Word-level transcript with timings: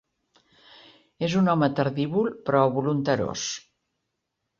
És 1.27 1.35
un 1.41 1.51
home 1.53 1.69
tardívol 1.79 2.31
però 2.47 2.63
volenterós. 2.79 3.45